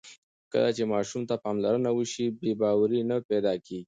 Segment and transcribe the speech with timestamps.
[0.51, 3.79] کله چې ماشوم ته پاملرنه وشي، بې باوري نه پیدا کېږي.